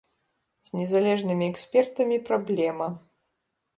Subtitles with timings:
[0.69, 2.87] З незалежнымі экспертамі праблема.